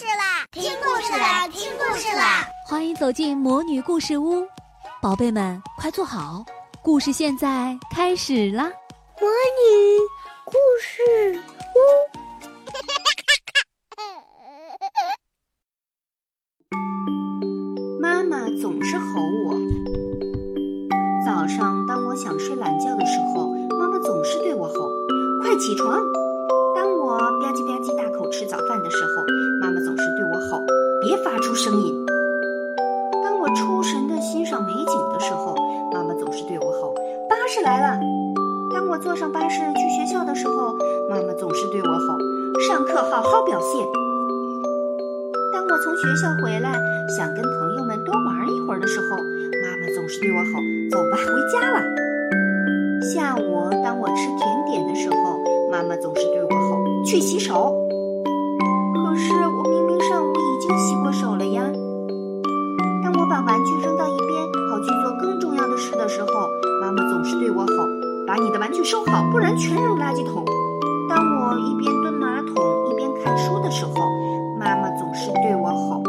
[0.00, 0.46] 事啦！
[0.50, 1.46] 听故事啦！
[1.48, 2.48] 听故事啦！
[2.66, 4.46] 欢迎走进魔女故事屋，
[5.02, 6.42] 宝贝们快坐好，
[6.82, 8.64] 故事现在开始啦！
[9.20, 9.98] 魔女
[10.46, 11.38] 故事
[11.76, 11.78] 屋。
[18.00, 19.04] 妈妈总是吼
[19.44, 19.52] 我。
[21.26, 24.88] 早上，当我想睡懒觉的时候，妈妈总是对我吼
[25.44, 26.00] ：“快起床！”
[26.74, 29.28] 当我吧唧吧唧大口吃早饭的时候，妈妈总是对我吼
[31.10, 31.92] ：“别发出声音。”
[33.24, 35.56] 当我出神地欣赏美景的时候，
[35.92, 36.94] 妈妈总是对我吼
[37.28, 37.98] ：“巴士来了！”
[38.72, 40.72] 当我坐上巴士去学校的时候，
[41.10, 42.16] 妈妈总是对我吼
[42.62, 43.84] ：“上课好好表现。”
[45.52, 46.78] 当我从学校回来，
[47.18, 50.62] 想跟朋友们多玩一会儿的时候，妈妈总是对我吼
[50.94, 51.82] ：“走吧，回家了。”
[53.02, 55.40] 下午，当我吃甜点的时候，
[55.72, 57.74] 妈妈总是对我吼：“去洗手。”
[63.46, 66.48] 玩具扔到一边，跑去做更重要的事的时候，
[66.80, 67.66] 妈妈总是对我吼
[68.26, 70.44] ：“把你的玩具收好，不然全扔垃圾桶。”
[71.08, 72.54] 当我一边蹲马桶
[72.90, 73.92] 一边看书的时候，
[74.58, 76.02] 妈妈总是对我吼：“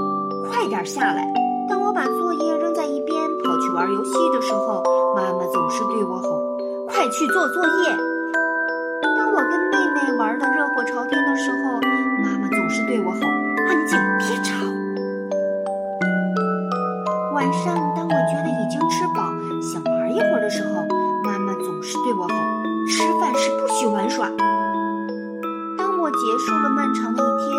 [0.50, 1.26] 快点下来！”
[1.70, 4.84] 当我把作业扔在一边，跑去玩游戏的时候，
[5.16, 6.30] 妈妈总是对我吼
[6.88, 7.90] ：“快去做作业！”
[9.18, 10.38] 当我跟妹妹玩
[17.52, 19.28] 晚上，当我觉得已经吃饱，
[19.60, 20.88] 想玩一会儿的时候，
[21.22, 22.34] 妈妈总是对我吼
[22.88, 24.26] ：“吃饭时不许玩耍。”
[25.78, 27.52] 当我结束了漫长的一天，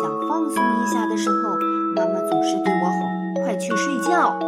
[0.00, 1.58] 想放松一下的时候，
[1.96, 2.94] 妈妈总是对我吼
[3.42, 4.38] ：“快去睡觉！”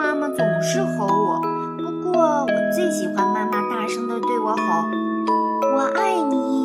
[0.00, 1.38] 妈妈总是吼我，
[1.76, 4.56] 不过我最喜欢妈妈大声的对我吼
[5.76, 6.64] ：“我爱你。”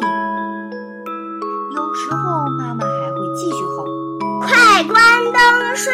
[1.75, 3.83] 有时候妈妈还会继续吼
[4.47, 4.95] ：“快关
[5.33, 5.93] 灯睡